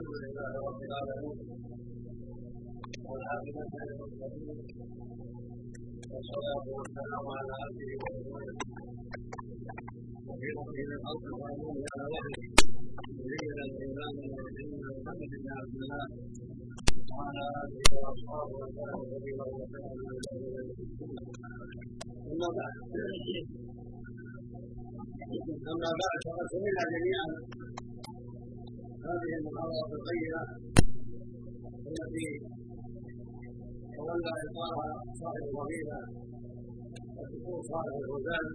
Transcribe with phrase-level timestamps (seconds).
[0.00, 1.38] الحمد لله رب العالمين
[3.08, 4.58] والعاقبة للمتقين
[6.12, 8.54] والصلاة والسلام على عبده ورسوله
[10.78, 12.44] من الخلق وأمون على وحده
[13.28, 14.14] سيدنا الإمام
[14.56, 16.06] سيدنا محمد بن عبد الله
[17.16, 19.96] وعلى آله وأصحابه وسلم كثيرا وسلم
[22.32, 22.74] أما بعد
[25.72, 27.28] أما بعد فقد سمعنا جميعا
[29.08, 30.42] هذه المحاضرة القيمة
[31.90, 32.28] التي
[33.96, 34.88] تولى إلقاها
[35.20, 35.98] صاحب الفضيلة
[37.22, 38.46] الدكتور صالح الفوزان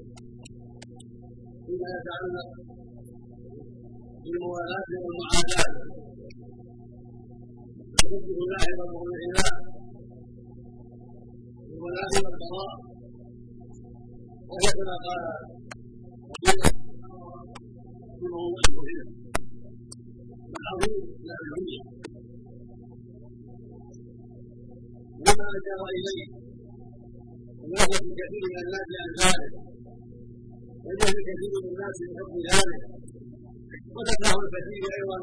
[1.66, 2.50] فيما يتعلق
[4.24, 5.74] بالموالاة والمعاداة.
[8.06, 9.56] يوجه لاحظا العناء
[11.68, 12.74] بالولاء والقضاء.
[14.50, 15.24] وهي كما قال
[18.26, 19.25] العظيم
[20.56, 21.84] لا العليا
[25.24, 26.28] وما أشار إليه
[27.62, 29.54] ونهى في كثير من الناس عن ذلك
[30.86, 32.82] وجهل كثير من الناس من ذلك
[33.96, 35.20] وتفهم الكثير أيضا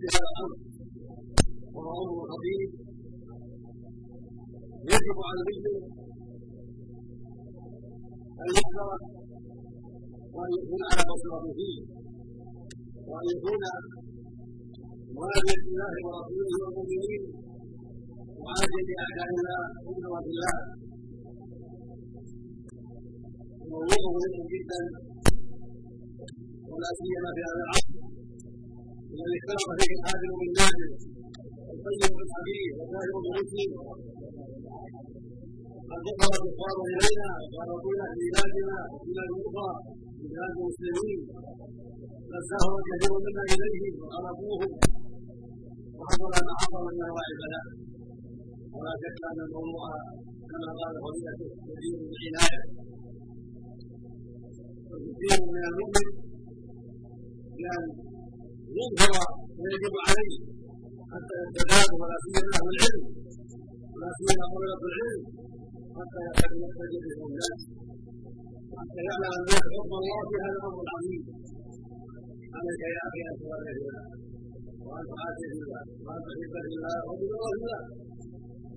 [0.00, 0.56] بهذا الأمر
[1.74, 2.60] وهو أمر خطير
[4.92, 5.82] يجب على المسلم
[8.42, 8.90] أن يحذر
[10.34, 11.80] وأن يكون على بصيرة فيه
[13.08, 13.62] وأن يكون
[15.18, 17.22] معادية الله ورسوله والمؤمنين.
[18.44, 20.56] معادية أعداء الله وقدرة الله.
[23.72, 24.80] موضوع مهم جدا.
[26.70, 27.96] ولا سيما في هذا العصر.
[29.14, 30.90] الذي اختلط فيه الحاكم بالنادر
[31.66, 33.70] والطيب بالحبيب والظاهر بالمسلم
[35.90, 37.90] قد ذكر الكفار إلينا وقالوا في
[38.22, 39.70] بلادنا وبلاد أخرى
[40.30, 41.20] بلاد المسلمين.
[42.32, 44.72] قد سهر كثير منا إليهم وغلبوهم
[46.02, 46.24] وحصل
[46.74, 47.66] ما من انواع البلاء.
[48.76, 49.88] ولا شك أن الموضوع
[50.50, 52.62] كما قال فضيلته كثير بالعنايه
[54.90, 56.06] وكثير من المؤمن
[57.58, 57.84] بان
[58.78, 59.26] يظهر
[59.58, 60.34] ما يجب عليه
[61.12, 63.04] حتى يستزاد ولا سيما أهل العلم.
[63.92, 65.22] ولا سيما طلبه العلم.
[65.98, 66.20] حتى
[66.62, 67.60] يستجيب الناس.
[68.78, 71.22] حتى يعلم الناس حكم الله في هذا الأمر العظيم.
[72.56, 74.31] عليك يا أخي ان تواجه
[74.92, 77.80] وان تحاسب الله وان تحب الله وتدعو الله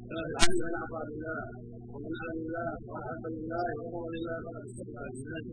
[0.08, 1.40] فلا تعني من اعطى لله
[1.94, 5.44] ومن عن الله واحب لله وقوى لله فقد استمتع بالله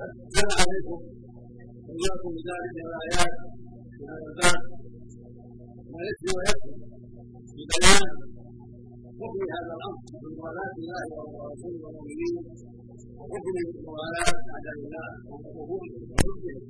[0.00, 0.98] السلام عليكم
[1.86, 3.34] واياكم بذلك الايات
[3.94, 4.60] في هذا الباب
[5.92, 6.72] ما يكفي ويكفي
[7.56, 8.08] ببيان
[9.20, 11.04] حكم هذا الامر من موالاة الله
[11.36, 12.34] ورسوله والمؤمنين
[14.54, 16.60] اعداء الله وحقوقهم وحكمهم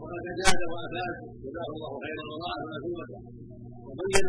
[0.00, 1.14] وقد جاد وافاد
[1.44, 3.18] جزاه الله خيرا وضاعف مثوبته
[3.86, 4.26] وبين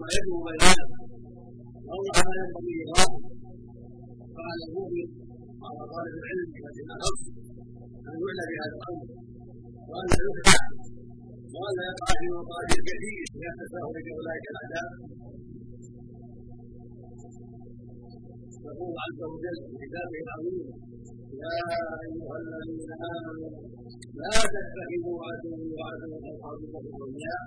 [0.00, 0.88] ما يجب بيانه
[1.86, 3.20] ووضح ما ينبغي اظهاره
[4.36, 5.08] فعلى المؤمن
[5.60, 7.30] وعلى طالب العلم الذي الاصل
[8.08, 9.06] ان يعلى بهذا الامر
[9.90, 10.62] وان لا يخدع
[11.54, 14.88] وان لا يقع في مقادير كثير من التساهل باولئك الاعداء
[18.68, 20.66] يقول عز وجل في كتابه العظيم
[21.42, 21.56] يا
[22.06, 23.50] أيها الذين آمنوا
[24.20, 27.44] لا تتخذوا عدوي وعدوا أصحابكم أولياء.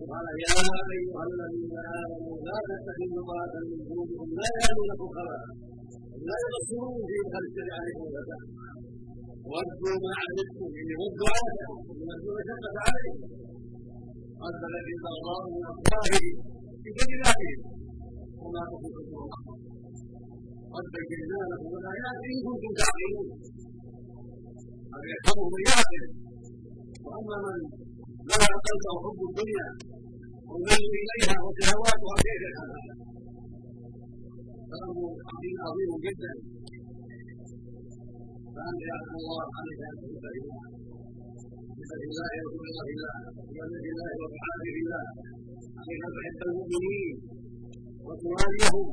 [0.00, 0.54] سبحانه يا
[0.96, 5.40] أيها الذين آمنوا لا تتخذوا بعضا من دونكم لا يامنكم خبرا
[6.28, 8.40] لا يبصرون في خلف عليكم فتح
[9.52, 13.28] ودوا ما عبدتم يعني ودوا عادكم يودوا مشقة عليكم
[14.42, 16.36] قد لبث الله من افواههم
[16.84, 17.73] بكلماتهم
[18.44, 19.44] وما تخفي صدورهم
[20.74, 23.26] قد بينا لكم الايات ان كنتم تعقلون
[24.94, 25.64] هذا يفهمه من
[27.06, 27.60] واما من
[28.30, 29.68] بلغ قلبه حب الدنيا
[30.48, 32.70] والميل اليها وشهواتها كيف يفعل؟
[34.70, 35.06] فامر
[35.64, 36.32] عظيم جدا
[38.54, 40.66] فانت يا عبد الله عليك ان تحب الله
[41.80, 43.16] بسم الله ورسول الله الله
[43.58, 45.04] ومن الله وبحامد الله
[45.80, 47.33] عليك ان تحب المؤمنين
[48.06, 48.86] وتواليهم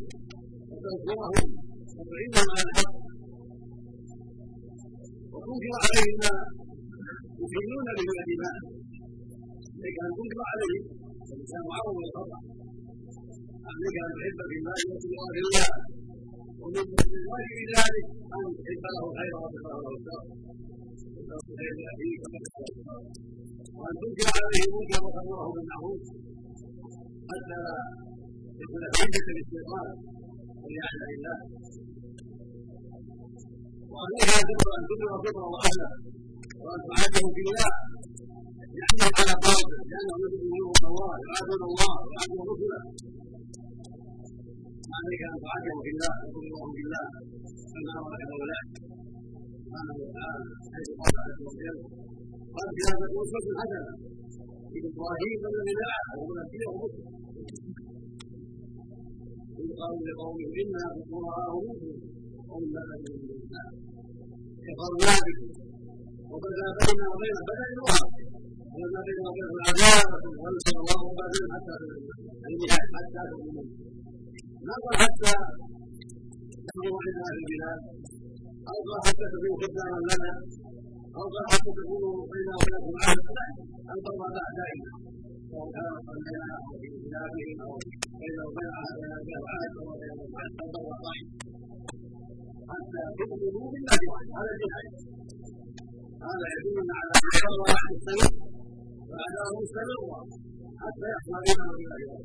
[0.72, 1.50] وتنصرهم
[1.98, 2.96] وتعينهم على الحق.
[5.34, 6.34] وتنكر عليهم ما
[7.42, 8.56] يحلون به الدماء
[9.76, 10.84] عليك ان تنكر عليهم
[11.34, 12.40] الانسان معرض للخطا
[13.70, 15.70] عليك ان تحب في الله وتبغى في الله
[16.62, 16.86] ومن
[17.22, 18.06] الواجب ذلك
[18.36, 20.24] أن تحب له الخير وتكره له الشر.
[23.78, 26.02] وأن تنكر عليه المنكر وتامره بالمعروف
[27.30, 27.60] حتى
[28.64, 29.90] يكون حجه للشيطان
[31.18, 31.38] الله
[33.94, 35.90] وفيها ذكر ان تدعو فطره واهله
[36.64, 37.72] وان تعاده في الله
[38.80, 42.82] يحمل على قلبه لأنه يدعو الله يعبد الله يعبد رسله
[44.98, 47.06] عليك ان تعاده في الله وقل الله بالله
[47.74, 48.66] كما امرك الاولاد
[49.64, 51.78] سبحانه وتعالى حيث قال عز وجل
[52.56, 53.26] قال في هذا اسوه
[53.60, 53.84] حسنه
[54.72, 57.08] في إبراهيم الذي دعا ومنبيه مسلم
[59.62, 63.66] إذ قالوا لقومه إنا فقراء منكم بلد من الله
[64.66, 65.50] كفرنا بكم
[66.32, 68.10] وبدا بيننا وبين بدل الوهاب
[68.74, 70.06] وبدا بيننا وبين العداوة
[70.42, 71.74] ونسأل الله بدل حتى
[72.50, 73.68] النهاية حتى تؤمنون
[74.68, 75.34] ما قال حتى
[76.68, 77.80] تحضر عندنا في البلاد
[78.72, 80.32] أو قال حتى تكونوا خداما لنا
[81.18, 83.46] أو قال حتى تكونوا بيننا وبينكم عهدا
[83.92, 84.90] أن ترضى بأعدائنا
[85.52, 85.86] سواء كان
[90.62, 91.06] أو ترضى
[92.72, 93.00] حتى
[93.72, 94.00] بالله
[94.38, 94.94] على الجهاد
[96.28, 97.14] هذا يدلنا على
[97.48, 98.34] ان واحد السبب
[99.12, 100.20] وعلى مستمرا
[100.84, 102.20] حتى يحصل بينهم بالله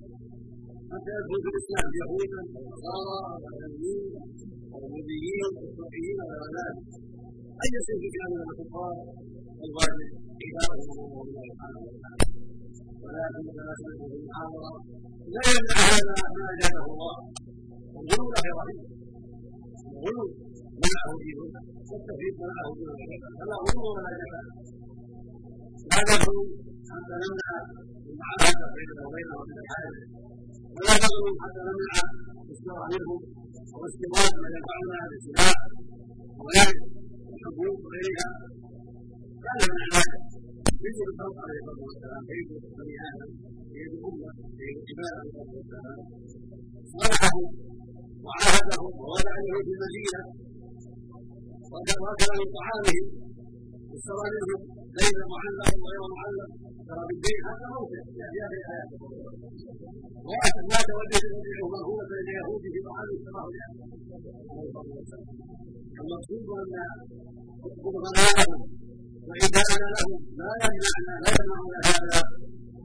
[0.92, 4.12] حتى يدخل في الاسلام يهودا ونصارى ويهوديين
[4.72, 6.78] ويهوديين والصوفيين وغير ذلك
[7.62, 8.94] اي شيء كان من الكفار
[9.66, 10.08] الواجب
[10.44, 10.84] عباده
[11.24, 12.25] الله سبحانه وتعالى
[13.06, 14.72] ولكن تناسبه في المحاضره
[15.34, 17.16] لا يمنع هذا ما اجابه الله
[17.94, 18.80] والغلو لا فيه
[19.92, 20.24] الغلو
[20.82, 21.44] منعه دينه
[21.90, 24.46] والتوحيد منعه دينه فلا غلو ولا جفاء
[25.92, 26.42] لا نغلو
[26.90, 27.50] حتى نمنع
[28.10, 29.92] المعاهده بيننا وبينهم من الحاجة
[30.76, 31.96] ولا نغلو حتى نمنع
[32.44, 33.20] الاسلام منهم
[33.80, 35.58] واستمرار ما ينفعنا بالسلاح
[36.40, 36.80] وغيره
[37.28, 38.28] والحبوب وغيرها
[39.44, 40.25] كان من العباده
[40.94, 42.48] الخلق عليه الصلاه والسلام كيف
[42.78, 43.30] بني آدم
[43.74, 45.98] كيف الامه كيف العباد عليه الصلاه والسلام
[46.94, 47.34] صالحه
[48.24, 50.22] وعاهدهم ووضع له في المدينة
[51.72, 53.06] واكل من طعامهم
[53.94, 54.60] اشترى منهم
[54.98, 56.50] ليس معلق وغير معلق
[56.88, 58.90] ترى بالدين هذا موته في هذه الايات
[60.70, 63.48] ما تولد يبيع مرهونه لليهود في طعام اشتراه
[66.00, 66.74] المقصود ان
[67.62, 67.96] حكم
[69.26, 72.20] غنائهم وإدانة لهم لا يمنعنا لا يمنعنا هذا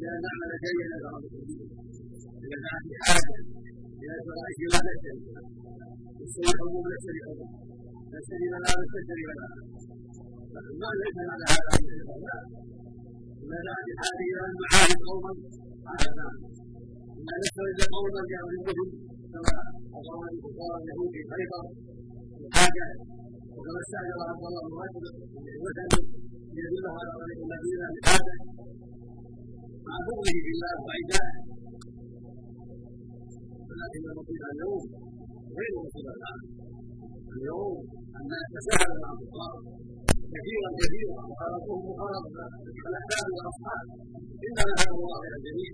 [0.01, 1.21] لأن نعمل شيئا لهم
[2.43, 3.35] لأن في حاجة
[4.01, 5.19] إلى شرائع لا نشتري
[6.21, 7.51] نشتري حقوق نشتري حقوق
[8.13, 9.47] نشتري لنا نشتري لنا
[10.81, 11.73] ما ليس على هذا
[12.25, 12.37] لا
[13.43, 15.31] إلا نأتي حاجة إلى أن نعاهد قوما
[15.91, 16.17] ذلك
[17.17, 18.87] إن نسترد قوما يعلمهم
[19.33, 19.55] كما
[19.99, 21.63] أقام الكفار اليهود في خيبر
[22.45, 22.85] الحاجة
[23.61, 25.05] وكما استاجر عبد الله بن رجل
[25.63, 25.89] وثن
[26.55, 28.35] ليدله على طريق المدينة لهذا
[29.87, 31.35] مع بغضه بالله وعدائه
[33.69, 34.83] ولكن المصيبه اليوم
[35.57, 36.39] غير مصيبه الان
[37.35, 37.73] اليوم
[38.19, 39.53] الناس تساهلوا مع الكفار
[40.35, 42.29] كثيرا كثيرا وخالطوهم مخالطه
[42.89, 43.85] الاحباب والاصحاب
[44.47, 45.73] أنا نهاهم الله إلى الجميع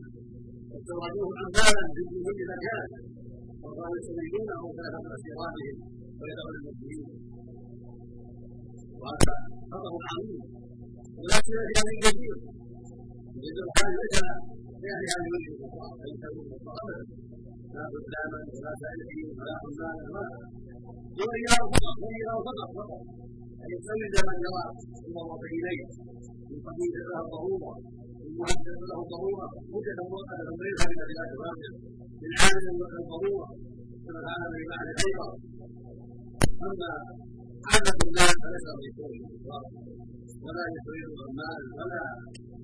[0.71, 2.87] واستوردوهم امثالا في كل مكان
[3.63, 5.75] وقالوا يستريدونهم كافه مسيراتهم
[6.19, 7.36] ويدعون المسلمين
[9.01, 9.35] وهذا
[9.71, 10.41] خطر عظيم
[11.19, 12.35] ولكن في هذه كثير
[13.45, 14.15] يجد الحال ليس
[14.79, 16.57] في هذه هذه وجه الكفار ليس ابدا
[17.75, 20.25] لا قداما ولا سائلين ولا حمالا ولا
[21.21, 23.01] يغيره فقط يغيره فقط فقط
[23.63, 24.37] ان يستوجب من
[25.03, 25.85] ثم وضع اليه
[26.49, 27.75] من قبيل له ضروره
[28.21, 31.71] من مهدد له ضروره مدة مؤقتة ليس من العلاج الراجع
[32.21, 33.49] من عامل له ضروره
[34.05, 35.31] كما فعل في بعد خيبر
[40.45, 42.03] ولا يسرد العمال ولا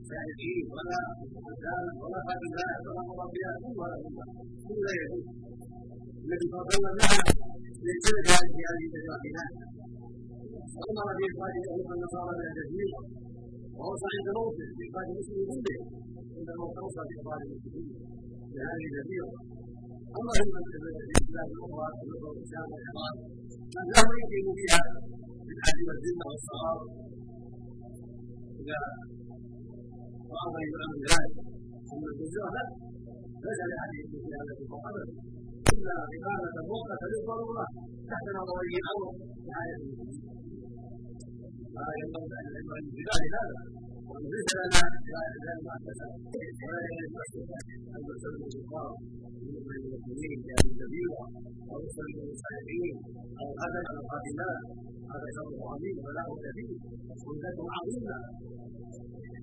[0.10, 1.00] سائقين ولا
[1.48, 3.95] حسان ولا خادمات ولا مربيات ولا
[4.67, 5.25] كل لا يجوز
[6.25, 7.19] الذي فضل لها
[7.88, 9.53] لكل هذه هذه التجاربات
[10.79, 13.01] وامر باخراج اليهود والنصارى من الجزيره
[13.77, 15.86] ووصى عند موته باخراج المسلمين كلهم
[16.38, 17.88] عندما اوصى باخراج المسلمين
[18.53, 19.31] من هذه الجزيرة.
[20.17, 20.32] اما
[22.72, 23.15] والعراق
[23.82, 24.82] أنه يقيم فيها
[25.48, 26.77] بالعدل والذمة والصغار
[28.62, 28.79] إذا
[30.36, 31.36] رأى الأمر ذلك
[31.93, 32.65] أما الجزيرة لا
[33.46, 35.05] ليس يقيم فيها التي أبدا
[35.74, 37.65] إلا إقامة مؤقتة للضرورة
[38.12, 39.10] تحت نظري الأمر
[39.48, 40.24] لحاجة المسلمين
[41.77, 43.60] لا ينبغي أن ينبغي بذلك هذا
[44.10, 44.83] وأن ليس لنا
[45.65, 46.12] ما اكتسب
[46.63, 47.15] ولا يجب
[47.95, 48.91] أن نسلم الكفار
[49.43, 51.22] من المسلمين بهذه الكبيرة
[51.72, 52.95] أو نسلم المسلمين
[53.41, 54.62] أو هذا القادمات
[55.13, 56.77] هذا شر عظيم وبلاء كبير
[57.27, 58.17] وزاد عظيمة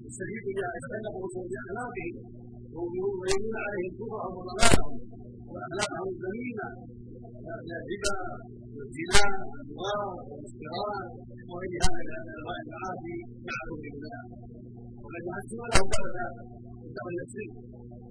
[0.09, 2.14] الشديد إذا استلقوا بأخلاقهم
[2.76, 4.95] ويريدون عليهم كفرهم وضلالهم
[5.52, 6.69] وأخلاقهم الذميمة
[7.59, 8.16] الربا
[8.76, 11.04] والزنا والنظام والاستغرار
[11.50, 13.16] وغير هذا من انواع المعاصي
[13.49, 14.23] معروف بالله.
[15.02, 16.16] وقد يحسن له بعد
[16.97, 17.50] دخل السر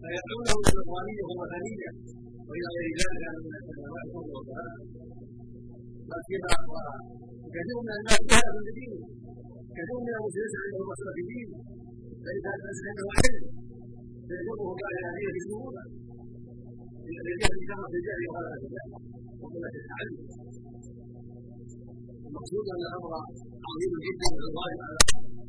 [0.01, 1.89] فيدعونه إلى الوطنيه والوثنيه
[2.47, 4.79] وإلى غير ذلك من الأنواع الكفر والضلال.
[6.09, 6.53] لا سيما
[7.43, 9.01] وكثير من الناس جهل بدينه
[9.77, 11.57] كثير من المسلمين عنده مسألة في دينه
[12.23, 13.43] فإذا كان عنده علم
[14.27, 15.73] فيجره بعد هذه الشهور
[17.25, 18.91] لجهل شرف الجهل وغلبة الجهل
[19.41, 20.17] وقلة التعلم
[22.27, 23.11] المقصود أن الأمر
[23.67, 24.95] عظيم جدا من الله على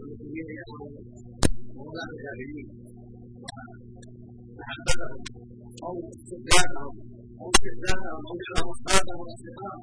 [0.03, 0.95] المسلمين يأمرون
[1.77, 2.67] وولاة الكافرين
[3.43, 5.21] ومحبتهم
[5.87, 5.95] أو
[6.31, 6.95] سكانهم
[7.41, 9.77] أو استخدامهم أو جعلهم أصحابهم وأصدقاء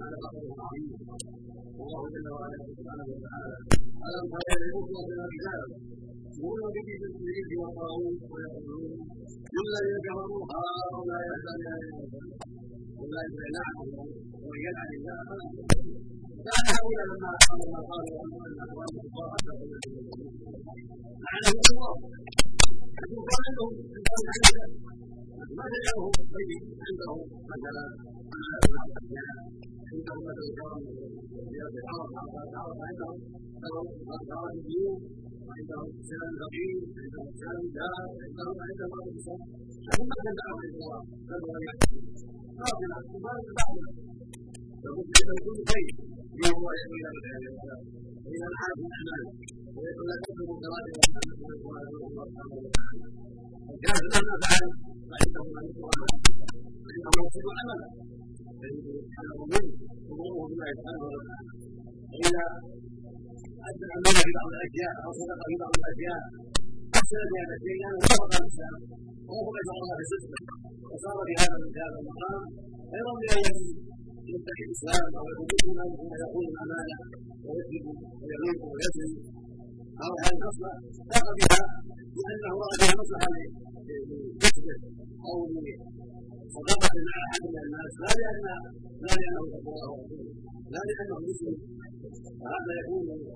[0.00, 0.90] هذا أمر عظيم
[1.78, 3.56] والله جل وعلا سبحانه وتعالى
[4.06, 5.68] ألم تر يعرفون في الكتاب؟
[6.38, 8.92] يقولون به بالسجود والطاغوت ويقولون
[9.54, 12.61] للذين كفروا هؤلاء يهتدون اولئك
[13.02, 13.88] يلعنهم
[14.42, 15.46] ومن يلعن الله فلا
[16.46, 17.30] كان هؤلاء لما
[17.62, 18.16] لما قالوا
[18.46, 19.28] ان اخوان الكفار
[21.24, 21.94] لعنهم الله
[22.98, 23.72] لكن قال انهم
[25.58, 27.20] ما تجعلهم طيب عندهم
[27.52, 27.84] مثلا
[29.90, 30.82] عندهم مثلا كرم
[31.52, 33.18] زياده العرب العرب عندهم
[33.62, 33.86] لهم
[34.30, 34.98] قرارات الديون
[35.46, 39.40] وعندهم سلام الفقير عندهم سلام الدار عندهم عندهم بعض الانسان
[39.86, 41.00] لهم ما تدعوا عند الله
[42.60, 43.88] باطلا باطلا باطلا
[44.82, 45.94] فممكن يكون خير
[46.42, 47.42] يوم يقول إلى الخير
[48.26, 49.22] والى العاد الاعمال
[49.76, 50.96] ويقول لا تكتبوا كرامه
[52.08, 53.02] الله سبحانه
[63.68, 66.20] ادى العمل في بعض الاشياء أو صدق في بعض الاشياء
[66.98, 68.76] احسن بهذا الشيء لأنه وافق الاسلام
[69.30, 70.41] ووافق شرع الله في صدقه
[70.92, 71.56] وصار في هذا
[72.00, 72.42] المقام
[72.92, 73.56] خيرا من أن
[74.66, 75.48] الاسلام أو يكون
[75.96, 76.98] ثم يقول الامانه
[77.46, 77.86] ويكذب
[78.22, 79.10] ويغيب ويزني
[80.04, 80.72] أو هذه الخصله
[81.10, 81.60] فاق بها
[82.18, 83.28] لأنه رأى بها مصلحة
[84.40, 84.76] لكسبه
[85.28, 85.36] أو
[86.54, 88.38] لصدقه مع أحد من الناس لا لأن
[89.04, 90.34] لا لأنه تقوى الله ورسوله
[90.74, 91.56] لا لأنه مسلم.
[92.42, 93.30] فهذا يكون منه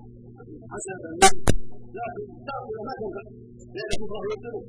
[1.97, 3.25] لكن تأخذ ما تنفع.
[3.75, 4.61] لأن كفره يقتله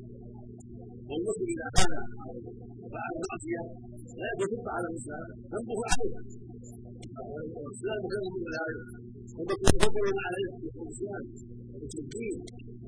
[1.08, 1.92] والمسلم إذا كان
[2.82, 3.62] وفعل معصية
[4.20, 6.14] لا يدفع على الإسلام ذنبه عليه.
[7.54, 8.80] والإسلام خير من ذلك
[9.38, 10.50] ومكتوب فضل عليه
[12.02, 12.36] الدين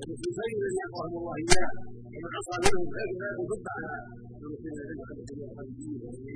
[0.09, 1.73] وفي الخير الذي أعطاهم الله إياه
[2.13, 3.97] ومن عصى منهم خير لا يدفع على
[4.43, 5.39] المسلمين الذين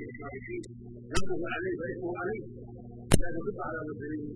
[0.06, 0.62] يحبون الدين
[1.12, 2.42] ذنبه عليه فإثمه عليه.
[3.20, 4.34] لا يدفع على المسلمين.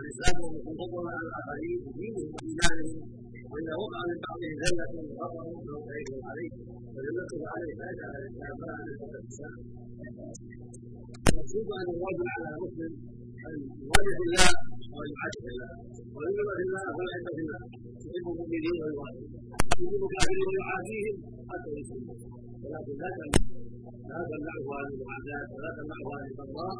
[0.00, 0.36] الإسلام
[0.68, 3.21] مفضل على الاخرين بدينهم وإيمانهم.
[3.52, 6.52] واذا وقع من بعضهم زله وخطا فهو خير عليه
[6.94, 8.86] وينكر عليه لا يجعل الاسلام ولا عن
[9.20, 9.58] الإسلام.
[11.28, 12.92] المقصود أن الواجب على المسلم
[13.48, 13.54] أن
[13.84, 14.50] يواجه الله
[14.96, 15.70] ويعاتب الله.
[16.16, 17.62] ويؤمن بالله ويحب بالله
[18.06, 19.24] يحب المؤمنين ويواجه
[19.82, 21.16] يحب الكافرين ويعاديهم
[21.50, 22.16] حتى يسلموا
[22.62, 23.42] ولكن لا تمنع
[24.10, 26.74] لا تمنعه عن المعاداه ولا تمنعه عن الله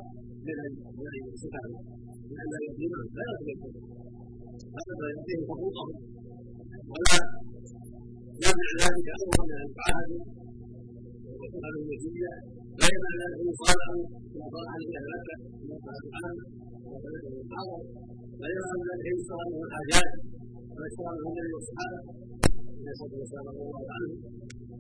[0.47, 0.73] من ان
[1.33, 1.65] يصفه
[2.33, 3.73] لأن يقيمه لا يقبل
[4.77, 5.87] هذا يعطيه حقوقه.
[6.91, 7.19] ولا
[8.45, 10.11] يمنع ذلك أمرا من العهد
[11.41, 12.33] وتفعل النتيجة
[12.81, 13.95] لا يمنع ذلك من صالحه
[14.33, 16.45] كما قال عليه أهل مكة كما قال سبحانه
[16.93, 17.81] وبلده الحاضر
[18.41, 20.11] لا يمنع ذلك ان يشتغل له الحاجات
[20.77, 22.01] ويشتغل له النبي والصحابة
[22.79, 24.15] النبي صلى الله عليه وسلم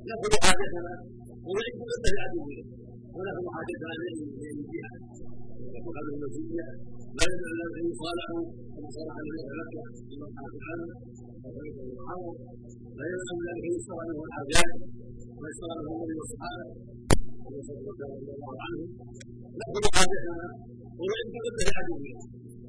[0.08, 0.94] يأخذ حاجتنا
[1.46, 2.42] ويعد ضد العدو
[3.16, 5.02] ونحن حاجتنا من الجهاد
[5.62, 6.66] وتفعل النتيجة
[7.18, 8.44] لا يدعو الذين صالحوا
[8.74, 10.86] كما صالح الذين مكه كما قال تعالى.
[10.86, 11.48] وبيت المحرم لا
[13.10, 14.72] يدعو الذين يشترى له الحاجات
[15.40, 16.66] ويشترى له النبي والصحابه
[18.14, 18.88] رضي الله عنهم
[19.58, 20.48] ناخذ حاجتنا
[20.98, 22.20] ونعد ضد لعدونا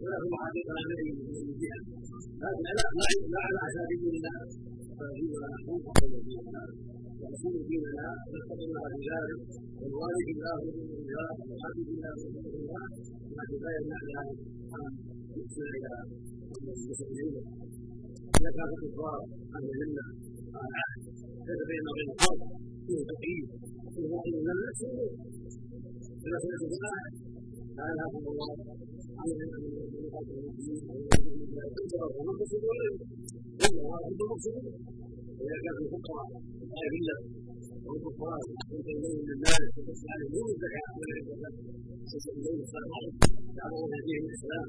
[0.02, 1.82] وناخذ حاجتنا الذي من الجهه
[2.44, 2.86] لكن لا
[3.34, 4.34] لا على حساب ديننا
[4.98, 6.64] فديننا محفوظ وقبل ديننا
[7.22, 9.40] ورسول ديننا نتقي الله بذلك
[9.82, 12.86] والوالد الله من الله والحبيب الله من الله
[13.38, 14.22] لكن لا يمنعنا
[14.74, 14.92] عن
[15.38, 15.92] نسمع إلى
[16.58, 17.36] المسلمين
[18.44, 19.20] اذا كان الكفار
[19.56, 20.08] أهل المله
[20.58, 21.02] أهل العهد
[21.46, 22.42] كيف بين وبين الحرب
[22.86, 23.48] فيه تقييد
[23.94, 25.14] فيه وحي من لا يسلمون
[26.26, 27.12] اذا سمعتم الايه
[27.78, 28.52] لا ينهاكم الله
[29.20, 29.52] عن إن
[30.04, 30.84] يقاتل المسلمين
[32.18, 32.96] ومن تصدوا اليه
[33.66, 34.66] إلا وأنتم مقصدون
[35.40, 36.28] واذا كان في الفقراء
[36.74, 37.20] طائف الله.
[37.86, 41.54] والكفار كنت اليهم من مالك وتصل عليهم دون الزكاه ولا الزكاه
[42.12, 43.00] تصل اليهم الصدقه
[43.58, 44.68] يعمرون بهم الاسلام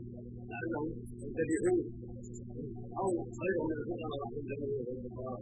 [0.50, 0.88] لعلهم
[1.24, 2.13] يتبعون
[3.00, 3.08] أو
[3.40, 5.38] خير من الفقراء يتبعون الفقراء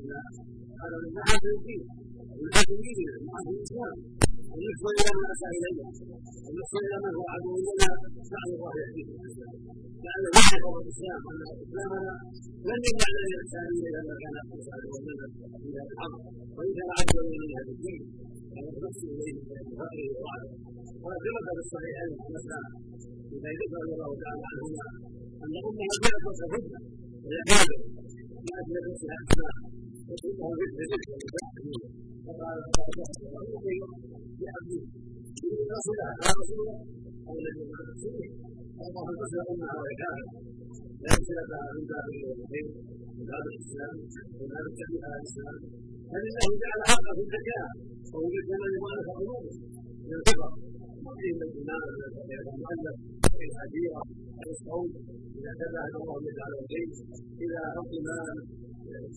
[0.00, 0.34] الناس
[0.80, 1.82] هذا من محاسن الدين.
[2.40, 2.50] من
[3.16, 3.96] من محاسن الاسلام
[4.52, 5.86] ونصف إلى ما اساء الينا
[6.46, 7.90] ونصف إلى من هو عدو لنا
[8.32, 9.08] لعل الله يهديه
[10.04, 12.14] لعله يعرف الاسلام ان اسلامنا
[12.68, 15.26] لم يمنعنا من الانسانيه اذا ما كان الانسان ومنا
[15.66, 16.14] إلى الحق
[16.56, 18.02] وان كان عدوا من هذا الدين.
[18.54, 19.36] كان نفسه اليه
[19.68, 20.50] بفقره وعده
[21.02, 22.10] وقد ثبت في الصحيحين
[23.28, 24.86] في زيد رضي الله تعالى عنهما
[25.44, 26.80] ان امها جاءت وصفتها
[27.24, 27.78] وهي كافر
[28.44, 29.58] من أجل نفسها اسلام
[30.08, 31.02] وتلقها بالرزق
[32.26, 32.56] فقال
[34.42, 34.82] لعبده
[35.44, 36.68] يريد رسولها قال رسول
[37.28, 37.62] أو الذي
[37.92, 38.28] رسوله
[38.86, 40.26] الله انتصر امها وهي كافر
[41.04, 42.66] لا صلتها من باب الوالدين
[43.16, 43.94] من باب الاسلام
[44.38, 45.56] من باب التحديث على الاسلام
[46.10, 47.68] فلله جعل حقه في الزكاه
[48.12, 49.52] وهو بالزمن مؤلف قلوبه
[50.06, 50.50] من الكفر
[51.06, 51.82] وفيه الإيمان.
[52.54, 52.96] المؤلف
[53.44, 54.00] الحديره
[54.54, 54.88] الصوم
[55.38, 56.92] اذا تبع الله يجعل البيت
[57.76, 58.38] حق مال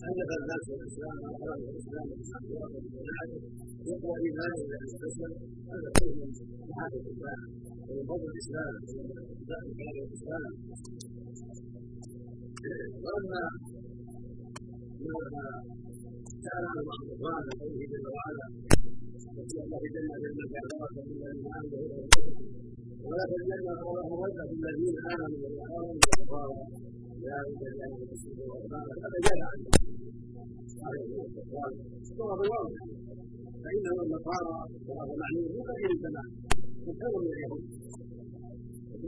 [0.08, 2.06] ألف الناس والإسلام وأقام الإسلام
[3.90, 5.32] يقوى إيمانه إلى أن يستسلم
[5.70, 6.30] هذا كله من
[6.70, 7.40] محاسن الإسلام
[8.08, 10.52] ومن الإسلام ومن الإسلام
[13.04, 13.42] ولما
[16.44, 17.02] سأل عن بعض
[17.36, 18.46] عن قوله جل وعلا
[19.36, 22.59] وفي الله جل جل كعبرة إلا من آمن
[23.08, 26.50] ولا تجعلنا الله مودة الذين آمنوا وآمنوا بالكفار
[27.26, 29.66] ذلك لأن المسلم والإمام هذا جاء عنه
[30.86, 31.72] عليه والسلام
[32.18, 32.82] وهو واضح
[33.62, 36.30] فإنه النصارى وهو معلوم من قبيل الزمان
[36.90, 37.64] أكثر من اليهود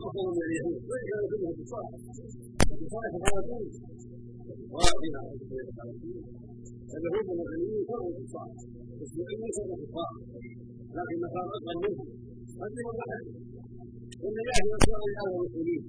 [0.07, 1.85] أكثر من اليهود وإن كانوا كلهم كفار
[2.73, 3.65] الكفار يتفاوتون
[4.53, 5.21] الفاضلة
[6.97, 8.49] اليهود والمسلمين كلهم كفار
[8.95, 10.13] المسلمين ليسوا كفار
[10.97, 12.09] لكن النصارى أكثر منهم
[14.23, 15.83] يكون أحد والنجاح يسوع الآن المسلمين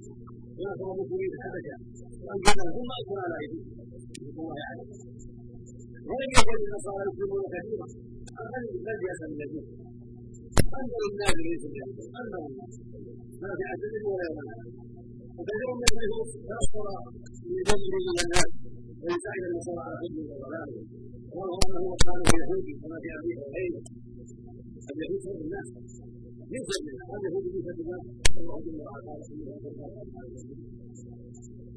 [0.58, 1.76] ونصر المسلمين حبشا
[2.24, 3.68] وأنجزهم ثم أكثر على أيديهم
[4.40, 4.88] الله يعلم
[6.08, 7.86] ولم يكن النصارى يسلمون كثيرا.
[8.52, 9.66] بل بل يسأل الذين
[10.78, 12.72] أنزل الناس ليس بأنزل أنزل الناس.
[13.42, 14.48] ما في عدد ولا يوم.
[15.36, 16.86] وكثير من النفوس تأثر
[17.54, 18.50] بفضله من الناس.
[19.02, 20.76] ويساعد النصارى على فضله وضلالة.
[21.36, 23.82] ورغم أنه كان يهودي كما في أبي هريرة
[24.90, 25.68] اليهود سبب الناس.
[26.52, 28.04] ليس منها اليهود ليس الناس
[28.40, 30.30] الله جل وعلا قال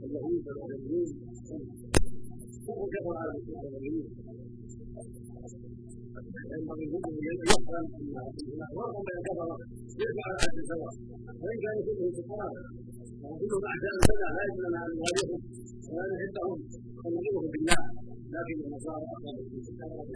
[0.03, 1.09] اليهود والمسلمين
[2.67, 4.05] هم كفر على المسلمين
[6.51, 7.15] ينبغي لهم ان
[7.49, 9.49] يفهم ان اخبارهم بين كفر
[10.01, 10.93] يرجع على حد سواء
[11.41, 12.51] وان كان كلهم كفار
[13.23, 15.41] وكلهم اعداء لنا لا يجوز لنا ان نواجههم
[15.93, 16.57] ولا نحبهم
[17.03, 17.81] ونؤمنهم بالله
[18.35, 19.37] لكن النصارى اقرب
[19.83, 20.07] اقرب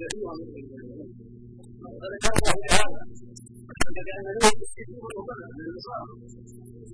[0.00, 1.43] كثيرا من وقد
[1.84, 2.86] ذكر الله
[3.84, 6.12] هذا لأن له يستجيبون ربنا من النصارى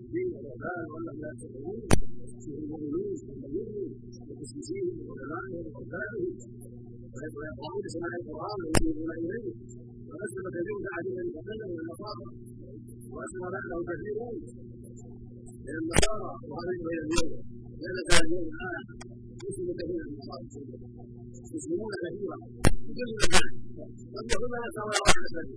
[0.02, 1.80] الدين والإعلان وأنهم لا يستطيعون
[2.42, 3.90] فيه المؤمنون والمؤمنين
[4.28, 6.32] وتسليسهم وعلمائهم وأولادهم
[7.36, 9.46] ويقرؤون سماع القرآن ويؤمنون إليه
[10.08, 12.26] وأسلم كثير بعدهم من تكلم من النصارى
[13.14, 14.36] وأسلم بعده كثيرون
[15.66, 17.32] من النصارى وهذا بين اليوم
[17.80, 19.09] لأن اليوم الآن
[19.50, 19.56] في
[22.98, 23.48] كل مكان
[24.14, 25.50] قد يكون لا نسأل الله عز وجل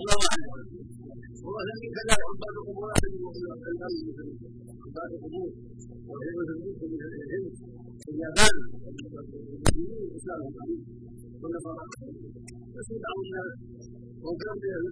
[0.00, 0.50] الله أعلم
[1.54, 2.88] ولكن كذا عباد القبور
[4.84, 5.50] عباد القبور
[6.08, 7.46] وعلم الملك من العلم
[8.00, 8.54] في اليابان
[8.90, 10.80] المسلمين اسلامهم عليم
[11.40, 11.84] والنصارى
[12.76, 13.52] يسود بعض الناس
[14.26, 14.86] وكان من أهل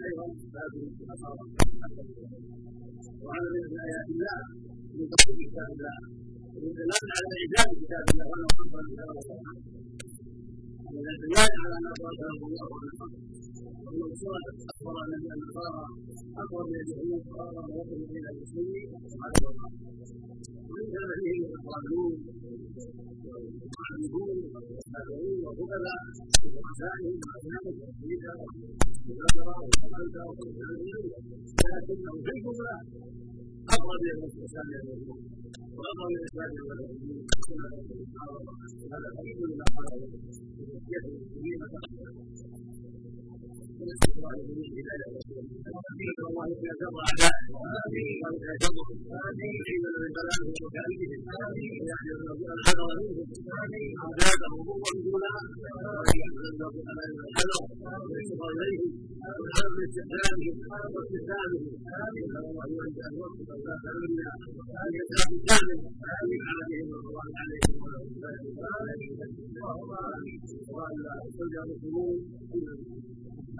[3.24, 4.38] وعلى من ايات الله
[4.96, 6.21] من تطبيق كتاب الله.
[6.54, 9.38] ومن دلالة على اعجاز كتاب الله من كلام الله
[10.96, 13.00] من الدلالة على ان الله كلام الله وانه
[13.84, 15.84] والمنصورة أخبر أن النصارى
[16.42, 18.88] أقرب من اليهود وأقرب وطن من المسلمين
[19.22, 19.66] على الوضع
[20.70, 22.12] وإن كان فيه القانون
[23.24, 26.02] والمعبدون والتابعون والفقراء
[26.54, 28.32] ورؤسائهم وأبنائهم والسيدة
[29.08, 30.96] والنصارى والمالكة والمسلمين
[31.86, 32.74] في الجملة
[33.74, 37.24] أقرب إلى الإسلام والمسلمين وأقرب إلى الإسلام والمسلمين
[38.92, 40.10] هذا حديث من بلائهم
[40.72, 42.51] وكائدهم ويحفظ الذين
[70.72, 72.16] وأن لا يرجع المسلمون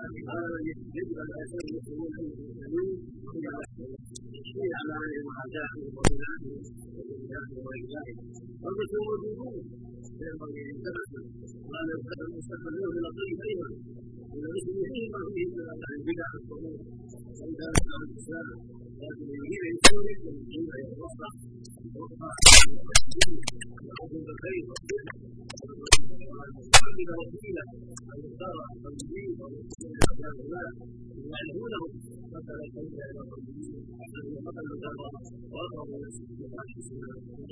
[0.03, 2.91] هذا يجب ان يكون المسلمون المسلمين
[4.53, 6.61] في اعمالهم وعاداتهم وبنائهم
[7.57, 8.17] وغير ذلك
[8.63, 9.65] والمسلمون موجودون
[10.19, 11.23] فينبغي ان يتمثل
[11.69, 11.93] وهذا
[12.39, 13.69] يستقبلون من الطريق أيضا
[14.35, 16.77] إلى مثل فيه ما فيه من البدع والصدور
[17.39, 18.49] وان كان اسلام الاسلام
[19.03, 21.31] لكن يريد ان يسلك ومن ان يتوقع
[21.87, 22.33] يتوقع
[23.83, 24.65] ويحب الخير
[35.83, 37.43] واقرب إلى